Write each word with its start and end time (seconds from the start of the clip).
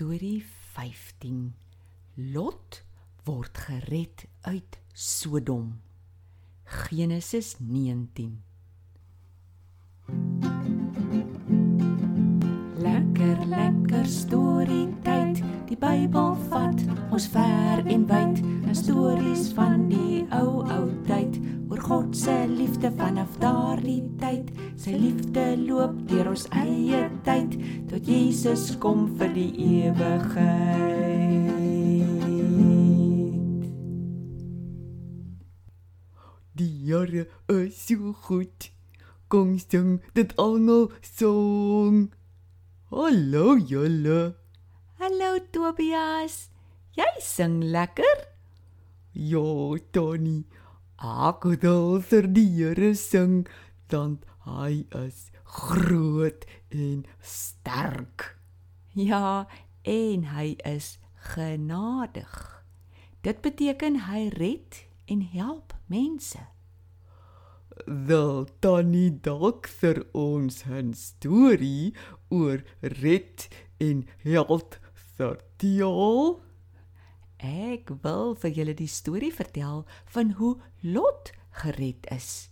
Storie 0.00 0.42
15. 0.72 1.52
Lot 2.32 2.84
word 3.26 3.58
gered 3.58 4.24
uit 4.48 4.78
Sodom. 4.94 5.82
Genesis 6.64 7.56
19. 7.58 8.42
Lekker 12.80 13.44
lekker 13.44 14.06
storie 14.08 14.88
tyd. 15.04 15.44
Die 15.68 15.76
Bybel 15.76 16.32
vat 16.48 16.80
ons 17.12 17.28
ver 17.36 17.84
en 17.84 18.08
wyd. 18.08 18.40
'n 18.40 18.74
Stories 18.74 19.52
van 19.52 19.84
die 19.92 20.24
ou 20.32 20.64
ou 20.64 20.88
liefde 22.80 22.96
vanaf 22.96 23.36
daardie 23.38 24.02
tyd. 24.16 24.48
Sy 24.80 24.94
liefde 24.96 25.42
loop 25.60 25.92
deur 26.08 26.30
ons 26.32 26.46
eie 26.56 27.02
tyd 27.26 27.52
tot 27.90 28.06
Jesus 28.08 28.70
kom 28.80 29.02
vir 29.20 29.34
die 29.34 29.52
ewigheid. 29.84 30.48
Die 36.56 36.70
Here 36.88 37.26
is 37.52 37.76
so 37.84 38.14
goed. 38.24 38.70
Kom 39.28 39.58
sing 39.60 40.00
dit 40.16 40.32
almal 40.40 40.88
song. 41.04 42.08
Hallo 42.88 43.58
julle. 43.58 44.36
Hallo 44.96 45.36
Tobias. 45.52 46.48
Jy 46.96 47.12
sing 47.20 47.60
lekker. 47.76 48.24
Ja, 49.12 49.76
Tony. 49.92 50.46
Ek 51.00 51.46
wil 51.48 52.02
vir 52.04 52.26
die 52.28 52.44
Here 52.44 52.92
sing 52.92 53.46
want 53.88 54.26
hy 54.44 54.84
is 54.92 55.30
groot 55.48 56.44
en 56.68 57.06
sterk. 57.24 58.36
Ja, 58.92 59.48
en 59.82 60.26
hy 60.28 60.58
is 60.68 60.98
genadig. 61.32 62.34
Dit 63.24 63.40
beteken 63.40 64.04
hy 64.12 64.28
red 64.36 64.84
en 65.08 65.24
help 65.32 65.72
mense. 65.88 66.44
Wil 67.88 68.44
dalk 68.60 69.72
vir 69.80 70.04
ons 70.12 70.64
'n 70.68 70.92
storie 70.92 71.96
oor 72.28 72.60
red 72.82 73.48
en 73.80 74.04
help 74.20 74.76
vertel? 75.16 76.44
Ek 77.40 77.88
wil 78.04 78.34
vir 78.36 78.50
julle 78.52 78.74
die 78.76 78.90
storie 78.90 79.32
vertel 79.32 79.86
van 80.12 80.34
hoe 80.36 80.58
Lot 80.84 81.32
gered 81.62 82.04
is. 82.12 82.50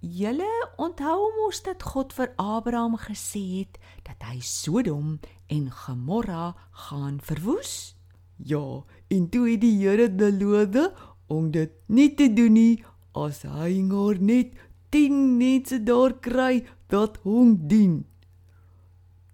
Julle 0.00 0.48
onthou 0.78 1.28
mos 1.36 1.60
dat 1.66 1.82
God 1.82 2.14
vir 2.16 2.32
Abraham 2.40 2.96
gesê 3.02 3.42
het 3.60 3.76
dat 4.06 4.22
hy 4.24 4.38
Sodom 4.40 5.18
en 5.50 5.68
Gomorra 5.70 6.54
gaan 6.86 7.18
verwoes? 7.20 7.96
Ja, 8.38 8.84
en 9.10 9.28
toe 9.28 9.48
het 9.50 9.60
die 9.60 9.74
Here 9.82 10.08
beloof 10.08 10.94
om 11.26 11.50
dit 11.50 11.74
nie 11.86 12.14
te 12.14 12.30
doen 12.32 12.54
nie 12.54 12.84
as 13.12 13.42
hy 13.42 13.82
maar 13.82 14.22
net 14.22 14.54
10 14.94 15.36
mense 15.36 15.82
daar 15.84 16.14
kry 16.24 16.64
wat 16.88 17.18
hom 17.26 17.56
dien. 17.68 18.06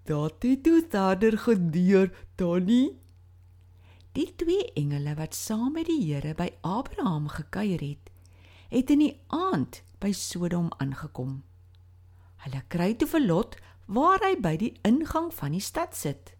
Dat 0.08 0.42
het 0.42 0.64
toe 0.64 0.82
verder 0.90 1.38
gedeur, 1.38 2.10
Tony. 2.36 3.03
Die 4.14 4.30
twee 4.38 4.68
engele 4.78 5.16
wat 5.18 5.34
saam 5.34 5.72
met 5.74 5.88
die 5.90 5.98
Here 5.98 6.36
by 6.38 6.52
Abraham 6.62 7.26
gekuier 7.34 7.80
het, 7.82 8.10
het 8.70 8.90
in 8.94 9.00
die 9.02 9.14
aand 9.34 9.80
by 9.98 10.12
Sodom 10.14 10.68
aangekom. 10.78 11.40
Hulle 12.44 12.60
kry 12.70 12.92
toe 12.94 13.08
vir 13.10 13.24
Lot 13.24 13.56
waar 13.90 14.22
hy 14.22 14.36
by 14.38 14.52
die 14.60 14.70
ingang 14.86 15.32
van 15.34 15.56
die 15.56 15.62
stad 15.64 15.96
sit. 15.98 16.36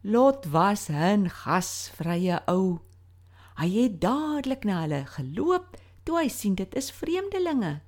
Lot 0.00 0.48
was 0.54 0.88
'n 0.88 1.28
gasvrye 1.28 2.40
ou. 2.48 2.80
Hy 3.60 3.68
het 3.68 4.00
dadelik 4.00 4.64
na 4.64 4.80
hulle 4.80 5.04
geloop 5.04 5.76
toe 6.04 6.16
hy 6.16 6.28
sien 6.28 6.54
dit 6.54 6.74
is 6.74 6.90
vreemdelinge. 6.90 7.80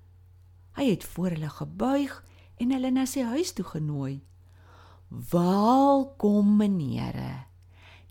Hy 0.76 0.84
het 0.84 1.04
voor 1.04 1.30
hulle 1.30 1.48
gebuig 1.48 2.24
en 2.60 2.70
hulle 2.70 2.90
na 2.90 3.06
sy 3.06 3.22
huis 3.22 3.52
toe 3.52 3.64
genooi. 3.64 4.20
"Welkom, 5.08 6.56
menere. 6.56 7.51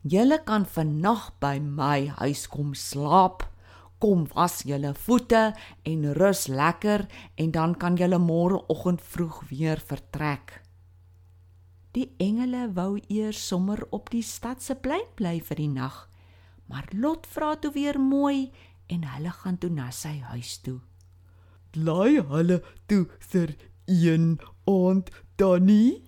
Julle 0.01 0.39
kan 0.41 0.65
vannag 0.65 1.27
by 1.39 1.59
my 1.61 2.07
huis 2.17 2.47
kom 2.49 2.73
slaap. 2.73 3.43
Kom 4.01 4.25
was 4.33 4.63
julle 4.65 4.95
voete 4.97 5.53
en 5.85 6.13
rus 6.17 6.47
lekker 6.49 7.05
en 7.37 7.51
dan 7.51 7.75
kan 7.77 7.95
julle 7.95 8.17
môreoggend 8.17 9.01
vroeg 9.01 9.43
weer 9.49 9.77
vertrek." 9.77 10.61
Die 11.91 12.07
engele 12.17 12.71
wou 12.73 13.01
eers 13.07 13.47
sommer 13.47 13.83
op 13.91 14.09
die 14.09 14.23
stad 14.23 14.61
se 14.63 14.75
plein 14.75 15.05
bly 15.15 15.41
vir 15.43 15.59
die 15.59 15.69
nag, 15.69 16.07
maar 16.65 16.87
Lot 16.93 17.27
vra 17.27 17.55
toe 17.59 17.71
weer 17.75 17.99
mooi 17.99 18.51
en 18.87 19.03
hulle 19.03 19.31
gaan 19.31 19.57
toe 19.57 19.69
na 19.69 19.89
sy 19.91 20.17
huis 20.31 20.57
toe. 20.63 20.79
Bly 21.75 22.23
hulle 22.31 22.61
toe 22.87 23.05
vir 23.19 23.53
een 23.85 24.39
aand, 24.65 25.11
Tony? 25.35 26.01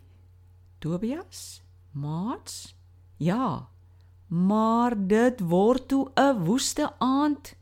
Tobias, 0.80 1.62
maats? 1.92 2.76
Ja. 3.18 3.72
Maar 4.34 4.96
dit 4.98 5.40
word 5.46 5.88
toe 5.88 6.12
'n 6.16 6.44
woeste 6.46 6.90
aand. 6.98 7.54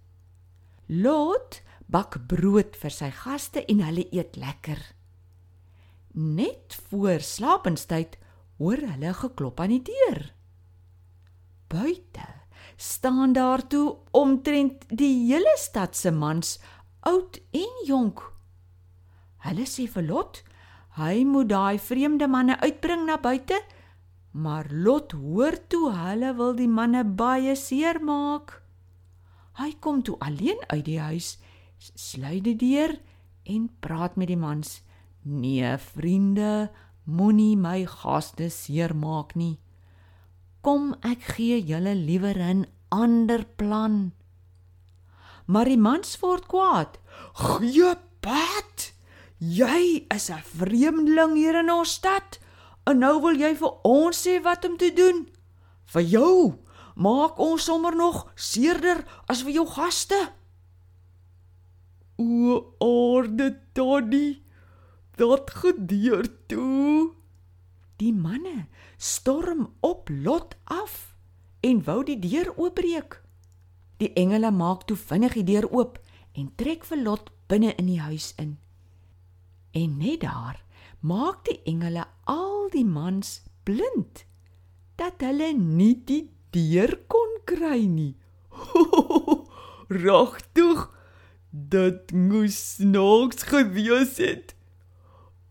Lot 0.88 1.62
bak 1.86 2.28
brood 2.28 2.76
vir 2.76 2.92
sy 2.92 3.12
gaste 3.12 3.66
en 3.66 3.84
hulle 3.84 4.08
eet 4.12 4.36
lekker. 4.36 4.80
Net 6.14 6.80
voor 6.88 7.20
slapenstyd 7.20 8.18
hoor 8.58 8.78
hulle 8.78 9.14
geklop 9.14 9.60
aan 9.60 9.74
die 9.76 9.84
deur. 9.92 10.34
Buite 11.68 12.28
staan 12.76 13.34
daar 13.34 13.68
toe 13.68 13.98
omtrent 14.12 14.84
die 14.88 15.28
hele 15.28 15.54
stad 15.58 15.96
se 15.96 16.12
mans, 16.12 16.60
oud 17.00 17.40
en 17.52 17.86
jonk. 17.86 18.24
Hulle 19.38 19.66
sê 19.66 19.88
vir 19.88 20.04
Lot, 20.04 20.44
hy 20.98 21.24
moet 21.26 21.50
daai 21.50 21.80
vreemde 21.80 22.28
manne 22.28 22.58
uitbring 22.62 23.06
na 23.06 23.18
buite, 23.18 23.62
maar 24.32 24.68
Lot 24.72 25.12
hoor 25.12 25.58
toe 25.68 25.92
hulle 25.92 26.34
wil 26.36 26.54
die 26.56 26.70
manne 26.72 27.04
baie 27.04 27.56
seermaak. 27.56 28.62
Hy 29.60 29.74
kom 29.84 30.02
toe 30.04 30.16
alleen 30.24 30.60
uit 30.72 30.86
die 30.88 31.00
huis, 31.00 31.36
sluit 31.78 32.46
die 32.46 32.56
deur 32.56 32.96
en 33.44 33.68
praat 33.84 34.16
met 34.16 34.32
die 34.32 34.40
mans. 34.40 34.80
Nee, 35.28 35.76
vriende, 35.78 36.72
moenie 37.04 37.58
my 37.60 37.84
gaste 37.86 38.48
seermaak 38.50 39.36
nie. 39.36 39.60
Kom 40.62 40.94
ek 41.04 41.36
gee 41.36 41.60
julle 41.60 41.94
liewer 41.98 42.38
'n 42.38 42.66
ander 42.90 43.44
plan. 43.46 44.14
Maar 45.46 45.66
die 45.66 45.78
mans 45.78 46.20
word 46.20 46.48
kwaad. 46.48 47.00
Gee 47.34 47.96
pad. 48.22 48.94
Jy 49.38 50.06
is 50.08 50.30
'n 50.30 50.42
vreemdeling 50.44 51.36
hier 51.36 51.60
in 51.60 51.72
ons 51.72 51.94
stad 51.94 52.40
en 52.90 53.02
nou 53.04 53.16
wil 53.22 53.38
jy 53.40 53.54
vir 53.60 53.88
ons 53.88 54.18
sê 54.28 54.40
wat 54.44 54.66
om 54.66 54.78
te 54.78 54.92
doen. 54.96 55.26
Vir 55.94 56.06
jou 56.16 56.36
maak 56.96 57.40
ons 57.40 57.64
sommer 57.64 57.96
nog 57.96 58.26
seerder 58.36 59.04
as 59.32 59.44
vir 59.46 59.62
jou 59.62 59.68
gaste. 59.70 60.20
O, 62.22 62.76
orde 62.80 63.54
Toddy. 63.74 64.42
Dat 65.18 65.52
gedeur 65.52 66.26
toe. 66.48 67.14
Die 68.02 68.14
manne 68.14 68.68
storm 68.98 69.74
op 69.80 70.10
Lot 70.10 70.56
af 70.64 71.16
en 71.62 71.84
wou 71.86 72.02
die 72.06 72.18
deur 72.20 72.54
oopbreek. 72.58 73.22
Die 74.02 74.14
engele 74.18 74.52
maak 74.52 74.88
toe 74.90 74.98
vinnig 74.98 75.36
die 75.38 75.46
deur 75.46 75.68
oop 75.70 76.00
en 76.34 76.50
trek 76.58 76.86
vir 76.90 77.04
Lot 77.04 77.30
binne 77.52 77.76
in 77.78 77.90
die 77.92 78.02
huis 78.02 78.32
in. 78.42 78.58
En 79.78 79.98
net 79.98 80.24
daar 80.26 80.64
maak 81.02 81.46
die 81.48 81.60
engele 81.66 82.06
al 82.30 82.70
die 82.74 82.86
mans 82.86 83.42
blind 83.66 84.26
dat 85.02 85.24
hulle 85.26 85.50
nie 85.58 85.96
die 86.06 86.30
deur 86.54 86.94
kon 87.10 87.38
kry 87.50 87.86
nie. 87.90 88.14
Regtig, 90.06 90.84
dit 91.52 92.14
moes 92.14 92.58
snaaks 92.78 93.48
gewees 93.50 94.18
het. 94.22 94.54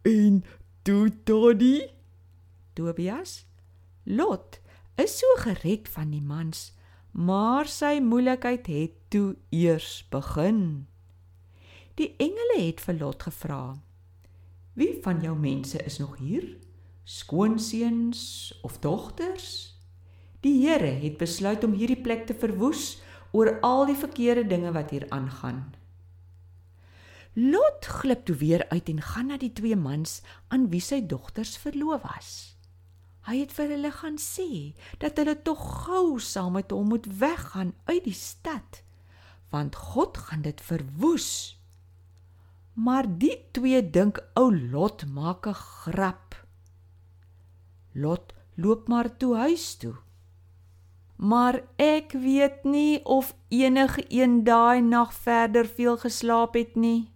En 0.07 0.43
toe 0.87 1.11
Toddy, 1.25 1.91
Tobias, 2.75 3.45
Lot 4.05 4.61
is 4.97 5.19
so 5.19 5.35
gered 5.43 5.89
van 5.89 6.13
die 6.15 6.23
mans, 6.25 6.71
maar 7.13 7.69
sy 7.69 7.99
moeilikheid 8.05 8.69
het 8.71 8.97
toe 9.13 9.35
eers 9.51 10.05
begin. 10.13 10.87
Die 12.01 12.15
engele 12.23 12.63
het 12.63 12.81
vir 12.87 12.97
Lot 13.01 13.27
gevra: 13.29 13.63
"Wie 14.73 14.99
van 15.03 15.21
jou 15.21 15.37
mense 15.39 15.79
is 15.85 15.99
nog 15.99 16.17
hier? 16.19 16.57
Skoonseuns 17.05 18.59
of 18.63 18.79
dogters?" 18.79 19.77
Die 20.41 20.67
Here 20.67 20.93
het 21.03 21.17
besluit 21.17 21.65
om 21.65 21.73
hierdie 21.73 22.01
plek 22.01 22.27
te 22.27 22.35
verwoes 22.35 23.03
oor 23.33 23.59
al 23.61 23.87
die 23.87 23.99
verkeerde 23.99 24.47
dinge 24.47 24.73
wat 24.73 24.91
hier 24.91 25.07
aangaan. 25.13 25.75
Lot 27.35 27.87
glip 27.87 28.25
toe 28.25 28.35
weer 28.37 28.65
uit 28.69 28.89
en 28.89 29.03
gaan 29.03 29.29
na 29.31 29.37
die 29.39 29.53
twee 29.53 29.77
mans 29.77 30.23
aan 30.49 30.71
wie 30.73 30.81
sy 30.81 31.03
dogters 31.07 31.55
verloof 31.61 32.03
was. 32.03 32.31
Hy 33.29 33.43
het 33.43 33.53
vir 33.55 33.75
hulle 33.77 33.93
gaan 33.95 34.17
sê 34.19 34.73
dat 34.99 35.21
hulle 35.21 35.37
tog 35.45 35.61
gou 35.85 36.19
saam 36.19 36.57
met 36.57 36.73
hom 36.73 36.89
moet 36.91 37.07
weggaan 37.21 37.75
uit 37.85 38.03
die 38.09 38.17
stad, 38.17 38.81
want 39.53 39.77
God 39.77 40.17
gaan 40.17 40.43
dit 40.43 40.61
verwoes. 40.61 41.60
Maar 42.75 43.07
die 43.19 43.37
twee 43.53 43.83
dink 43.91 44.21
ou 44.35 44.51
Lot 44.55 45.07
maak 45.07 45.47
'n 45.47 45.55
grap. 45.55 46.35
Lot 47.93 48.33
loop 48.55 48.89
maar 48.89 49.17
toe 49.17 49.37
huis 49.37 49.75
toe. 49.77 49.95
Maar 51.17 51.63
ek 51.77 52.13
weet 52.13 52.65
nie 52.65 53.05
of 53.05 53.35
enige 53.49 54.05
een 54.09 54.45
daai 54.45 54.81
nag 54.81 55.15
verder 55.15 55.67
veel 55.67 55.97
geslaap 55.97 56.55
het 56.55 56.77
nie. 56.77 57.11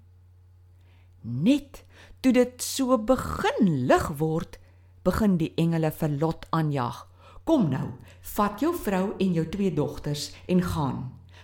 Net 1.21 1.85
toe 2.21 2.33
dit 2.33 2.63
so 2.63 2.99
begin 2.99 3.87
lig 3.87 4.09
word, 4.21 4.59
begin 5.05 5.37
die 5.41 5.53
engele 5.57 5.91
vir 5.93 6.09
Lot 6.21 6.47
aanjag. 6.51 7.07
Kom 7.45 7.69
nou, 7.69 7.91
vat 8.35 8.61
jou 8.61 8.75
vrou 8.77 9.15
en 9.21 9.33
jou 9.33 9.45
twee 9.49 9.73
dogters 9.73 10.31
en 10.49 10.63
gaan, 10.65 11.01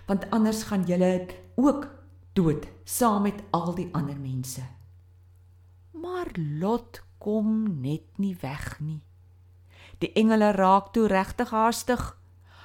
want 0.07 0.29
anders 0.29 0.63
gaan 0.69 0.85
julle 0.89 1.27
ook 1.55 2.00
dood 2.33 2.67
saam 2.83 3.27
met 3.27 3.43
al 3.51 3.73
die 3.75 3.89
ander 3.91 4.19
mense. 4.19 4.63
Maar 5.91 6.31
Lot 6.35 7.03
kom 7.17 7.81
net 7.81 8.17
nie 8.17 8.35
weg 8.41 8.79
nie. 8.79 9.01
Die 10.01 10.11
engele 10.17 10.51
raak 10.51 10.93
toe 10.93 11.07
regtig 11.07 11.51
haastig. 11.53 12.17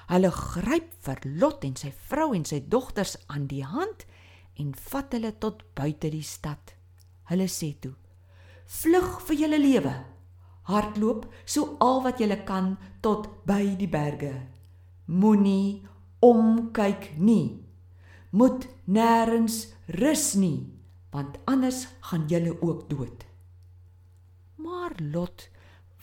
Hulle 0.06 0.30
gryp 0.30 0.92
vir 1.04 1.20
Lot 1.40 1.64
en 1.64 1.76
sy 1.76 1.92
vrou 2.08 2.32
en 2.34 2.44
sy 2.44 2.62
dogters 2.68 3.16
aan 3.26 3.46
die 3.50 3.64
hand 3.64 4.06
en 4.56 4.72
vat 4.90 5.12
hulle 5.12 5.34
tot 5.38 5.64
buite 5.74 6.10
die 6.10 6.24
stad. 6.24 6.76
Hulle 7.28 7.48
sê 7.50 7.74
toe: 7.80 7.94
"Vlug 8.64 9.20
vir 9.26 9.36
julle 9.36 9.58
lewe." 9.58 9.96
hardloop 10.66 11.26
so 11.44 11.76
al 11.82 12.02
wat 12.02 12.20
jy 12.20 12.38
kan 12.46 12.74
tot 13.02 13.28
by 13.46 13.76
die 13.78 13.90
berge. 13.90 14.32
Moenie 15.06 15.86
omkyk 16.20 17.14
nie. 17.18 17.65
Moet 18.30 18.66
nêrens 18.84 19.74
rus 20.00 20.34
nie, 20.34 20.66
want 21.10 21.38
anders 21.46 21.86
gaan 22.10 22.26
jy 22.28 22.50
ook 22.60 22.88
dood. 22.90 23.24
Maar 24.56 24.94
Lot, 25.00 25.48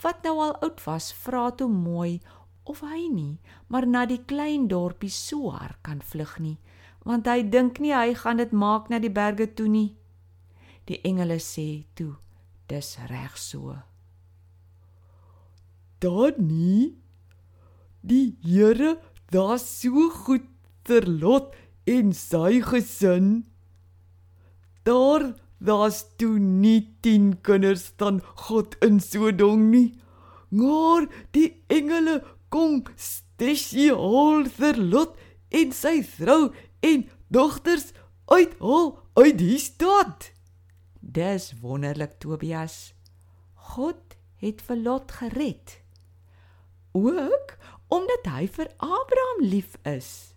wat 0.02 0.22
nou 0.24 0.38
al 0.40 0.56
oud 0.64 0.80
was, 0.84 1.12
vra 1.12 1.50
toe 1.50 1.68
mooi 1.68 2.20
of 2.64 2.80
hy 2.80 3.08
nie 3.12 3.38
maar 3.68 3.86
na 3.86 4.06
die 4.08 4.22
klein 4.24 4.68
dorpie 4.68 5.12
Soar 5.12 5.76
kan 5.82 6.00
vlug 6.00 6.38
nie, 6.40 6.58
want 7.04 7.26
hy 7.28 7.42
dink 7.42 7.80
nie 7.80 7.92
hy 7.92 8.14
gaan 8.16 8.40
dit 8.40 8.52
maak 8.52 8.88
na 8.88 8.98
die 8.98 9.12
berge 9.12 9.50
toe 9.52 9.68
nie. 9.68 9.96
Die 10.88 11.00
engele 11.04 11.36
sê 11.40 11.84
toe, 11.94 12.14
dis 12.68 12.96
reg 13.10 13.36
so 13.36 13.76
daar 16.04 16.34
nie 16.36 16.94
die 18.00 18.36
Here 18.44 18.98
daar 19.32 19.58
so 19.58 20.10
goed 20.10 20.44
ter 20.82 21.06
lot 21.08 21.54
en 21.86 22.12
sy 22.12 22.60
gesin. 22.64 23.44
Daar 24.84 25.32
daar's 25.58 26.04
toe 26.20 26.38
nie 26.38 26.96
10 27.00 27.40
kinders 27.40 27.92
dan 27.96 28.20
God 28.46 28.76
in 28.84 29.00
Sodom 29.00 29.70
nie 29.70 29.94
maar 30.54 31.06
die 31.34 31.50
engele 31.66 32.20
kom 32.48 32.82
spesiaal 32.94 34.46
vir 34.58 34.78
lot 34.78 35.16
en 35.54 35.72
sy 35.74 35.96
vrou 36.06 36.52
en 36.86 37.06
dogters 37.34 37.90
uithaal 38.30 38.92
uit 39.18 39.38
die 39.38 39.58
stad. 39.58 40.30
Dis 41.00 41.52
wonderlik 41.62 42.18
Tobias. 42.22 42.94
God 43.74 44.16
het 44.42 44.62
vir 44.62 44.78
lot 44.78 45.12
gered. 45.18 45.80
Ook 46.94 47.56
omdat 47.90 48.30
hy 48.30 48.46
vir 48.46 48.70
Abraham 48.78 49.42
lief 49.42 49.74
is. 49.88 50.33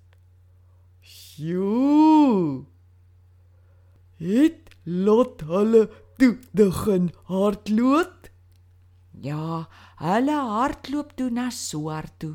Sjoe. 1.38 2.66
Het 4.18 4.74
Lot 4.90 5.44
hulle 5.46 5.84
toe 6.18 6.40
begin 6.58 7.12
hardloop? 7.30 8.26
Ja, 9.22 9.68
hulle 10.02 10.38
hardloop 10.50 11.14
toe 11.14 11.30
na 11.30 11.52
Soar 11.54 12.10
toe. 12.18 12.34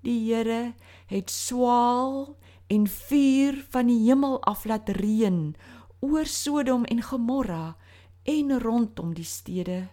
Die 0.00 0.16
Here 0.30 0.72
het 1.12 1.28
swaal 1.28 2.38
en 2.72 2.88
vuur 2.88 3.60
van 3.76 3.92
die 3.92 4.00
hemel 4.06 4.40
af 4.48 4.64
laat 4.64 4.88
reën 4.88 5.52
oor 6.00 6.24
Sodom 6.24 6.88
en 6.88 7.04
Gomorra 7.04 7.76
en 8.24 8.60
rondom 8.64 9.12
die 9.12 9.28
stede. 9.28 9.90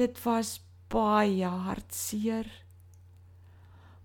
Dit 0.00 0.16
was 0.24 0.62
baie 0.88 1.44
hartseer. 1.44 2.48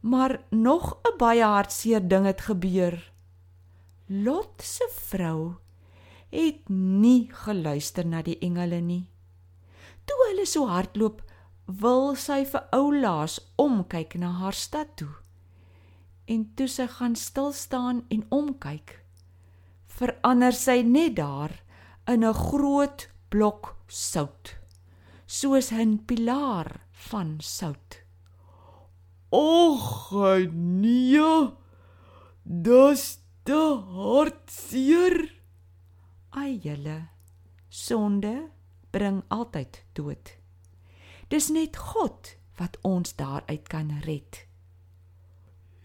Maar 0.01 0.44
nog 0.50 0.98
'n 1.06 1.18
baie 1.18 1.44
hartseer 1.44 2.07
ding 2.07 2.25
het 2.25 2.42
gebeur. 2.42 3.12
Lot 4.07 4.62
se 4.62 4.89
vrou 4.92 5.56
het 6.30 6.69
nie 6.69 7.30
geluister 7.31 8.06
na 8.06 8.21
die 8.21 8.39
engele 8.39 8.80
nie. 8.80 9.07
Toe 10.06 10.18
hulle 10.27 10.45
so 10.45 10.68
hardloop, 10.68 11.21
wil 11.65 12.15
sy 12.15 12.45
vir 12.45 12.68
Oulaas 12.71 13.39
omkyk 13.56 14.15
na 14.15 14.31
haar 14.31 14.53
stad 14.53 14.95
toe. 14.95 15.12
En 16.25 16.54
toe 16.56 16.68
sy 16.68 16.88
gaan 16.88 17.15
stil 17.15 17.51
staan 17.51 18.06
en 18.09 18.25
omkyk, 18.30 19.06
verander 19.88 20.54
sy 20.54 20.81
net 20.81 21.15
daar 21.15 21.63
in 22.07 22.24
'n 22.24 22.33
groot 22.33 23.09
blok 23.30 23.75
sout 23.88 24.62
soos 25.31 25.71
'n 25.71 26.04
pilaar 26.07 26.69
van 26.92 27.39
sout. 27.39 28.00
Och 29.31 30.13
nee. 30.54 31.51
Dis 32.44 33.19
te 33.44 33.60
hartseer. 33.94 35.16
Ai 36.31 36.60
julle, 36.63 36.98
sonde 37.69 38.51
bring 38.92 39.22
altyd 39.31 39.83
dood. 39.95 40.36
Dis 41.31 41.50
net 41.50 41.78
God 41.80 42.36
wat 42.60 42.78
ons 42.83 43.16
daaruit 43.16 43.68
kan 43.72 43.92
red. 44.04 44.44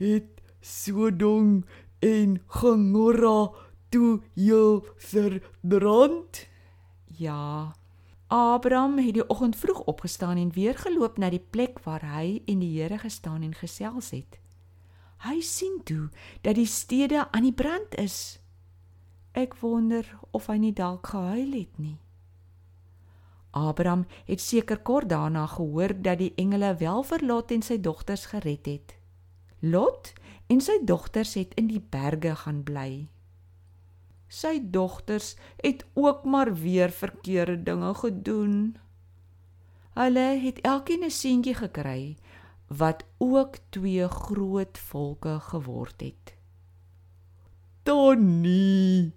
Het 0.03 0.43
Sodom 0.61 1.63
en 2.03 2.41
Gomorra 2.47 3.51
toe 3.95 4.21
heel 4.35 4.83
verbrand? 4.99 6.47
Ja, 7.07 7.77
Abraham 8.27 8.99
het 8.99 9.15
die 9.15 9.29
oggend 9.29 9.57
vroeg 9.57 9.81
opgestaan 9.81 10.37
en 10.37 10.51
weer 10.53 10.75
geloop 10.79 11.19
na 11.19 11.31
die 11.31 11.43
plek 11.51 11.79
waar 11.85 12.03
hy 12.03 12.43
en 12.47 12.59
die 12.59 12.73
Here 12.81 12.99
gestaan 12.99 13.43
en 13.43 13.55
gesels 13.55 14.11
het. 14.11 14.41
Hy 15.23 15.41
sien 15.41 15.81
toe 15.85 16.09
dat 16.43 16.59
die 16.59 16.67
stede 16.67 17.31
aan 17.31 17.47
die 17.47 17.55
brand 17.55 17.95
is. 17.95 18.41
Ek 19.33 19.55
wonder 19.61 20.19
of 20.31 20.51
hy 20.51 20.59
nie 20.59 20.73
dalk 20.75 21.07
gehuil 21.07 21.55
het 21.55 21.79
nie. 21.79 21.99
Abraham 23.57 24.05
het 24.27 24.41
seker 24.41 24.83
kort 24.83 25.09
daarna 25.09 25.47
gehoor 25.47 25.95
dat 26.03 26.19
die 26.19 26.33
engele 26.37 26.75
wel 26.77 27.03
vir 27.03 27.25
Lot 27.25 27.51
en 27.51 27.63
sy 27.63 27.79
dogters 27.81 28.27
gered 28.27 28.67
het. 28.67 28.97
Lot 29.61 30.13
en 30.47 30.61
sy 30.61 30.81
dogters 30.85 31.35
het 31.39 31.55
in 31.55 31.71
die 31.71 31.81
berge 31.81 32.35
gaan 32.43 32.63
bly. 32.67 33.07
Sy 34.29 34.59
dogters 34.61 35.37
het 35.63 35.85
ook 35.95 36.25
maar 36.25 36.55
weer 36.55 36.91
verkeerde 36.91 37.63
dinge 37.63 37.95
gedoen. 37.95 38.77
Hulle 39.95 40.29
het 40.43 40.61
elkeen 40.61 41.05
'n 41.05 41.11
seentjie 41.11 41.55
gekry 41.55 42.17
wat 42.67 43.05
ook 43.19 43.57
twee 43.71 44.09
groot 44.09 44.79
volke 44.79 45.39
geword 45.41 46.01
het. 46.01 46.35
Donnie. 47.83 49.13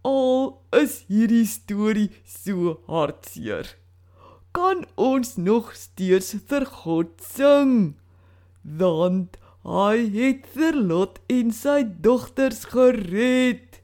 Al 0.00 0.62
is 0.70 1.04
hierdie 1.06 1.46
storie 1.46 2.10
so 2.24 2.80
hartseer. 2.86 3.76
Kan 4.52 4.86
ons 4.94 5.36
nog 5.36 5.74
steeds 5.76 6.34
vir 6.48 6.66
God 6.66 7.20
sing? 7.20 7.94
Want 8.62 9.36
hy 9.62 10.08
het 10.16 10.48
vir 10.56 10.74
Lot 10.74 11.20
en 11.28 11.52
sy 11.52 11.84
dogters 11.84 12.64
gered. 12.72 13.81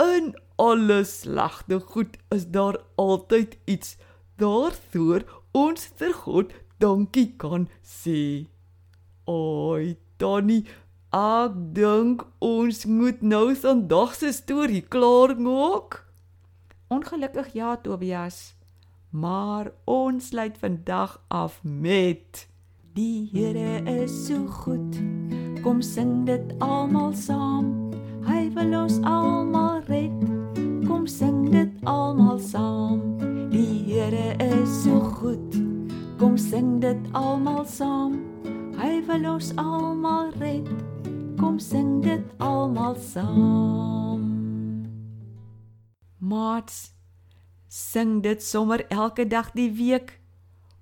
In 0.00 0.34
alle 0.56 1.04
slegte 1.04 1.80
goed 1.80 2.16
is 2.28 2.46
daar 2.46 2.78
altyd 2.94 3.58
iets 3.64 3.96
daarvoor 4.36 5.24
ons 5.52 5.88
vir 6.00 6.14
God 6.24 6.52
dankie 6.80 7.34
kan 7.36 7.66
sê. 7.84 8.46
Oi, 9.28 9.96
Tannie, 10.16 10.64
ek 11.12 11.58
dink 11.76 12.24
ons 12.40 12.86
moet 12.88 13.20
nou 13.20 13.52
vandag 13.52 14.14
se 14.16 14.32
storie 14.32 14.80
klaar 14.80 15.36
maak. 15.36 16.00
Ongelukkig 16.88 17.52
ja, 17.54 17.76
Tobias, 17.76 18.54
maar 19.10 19.72
ons 19.84 20.32
sluit 20.32 20.56
vandag 20.58 21.20
af 21.28 21.60
met 21.62 22.46
Die 22.96 23.28
Here 23.32 23.84
is 23.84 24.16
so 24.26 24.46
goed. 24.46 24.96
Kom 25.62 25.82
sing 25.82 26.24
dit 26.24 26.56
almal 26.58 27.12
saam. 27.12 27.89
Hy 28.26 28.50
wil 28.54 28.74
ons 28.82 28.98
almal 29.06 29.80
red. 29.88 30.12
Kom 30.86 31.06
sing 31.06 31.50
dit 31.50 31.72
almal 31.88 32.38
saam. 32.38 33.00
Die 33.50 33.84
Here 33.88 34.36
is 34.38 34.82
so 34.84 35.00
goed. 35.00 35.56
Kom 36.18 36.36
sing 36.38 36.80
dit 36.80 37.00
almal 37.16 37.64
saam. 37.64 38.20
Hy 38.76 39.00
wil 39.08 39.26
ons 39.34 39.52
almal 39.56 40.32
red. 40.40 40.68
Kom 41.40 41.58
sing 41.58 42.02
dit 42.04 42.24
almal 42.38 42.98
saam. 43.00 44.28
Maats, 46.20 46.92
sing 47.68 48.20
dit 48.22 48.42
sommer 48.44 48.84
elke 48.92 49.24
dag 49.24 49.50
die 49.56 49.70
week. 49.72 50.18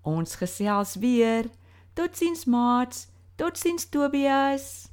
Ons 0.02 0.34
gesels 0.40 0.96
weer. 0.98 1.46
Totsiens 1.94 2.44
maats. 2.44 3.06
Totsiens 3.38 3.86
Tobias. 3.86 4.87